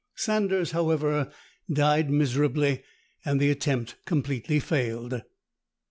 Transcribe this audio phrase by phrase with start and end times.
[0.15, 1.31] Sanders, however,
[1.71, 2.81] died miserably,
[3.23, 5.21] and the attempt completely failed.